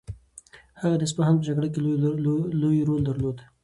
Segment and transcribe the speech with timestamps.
[0.81, 1.79] هغه د اصفهان په جګړه کې
[2.63, 3.37] لوی رول درلود.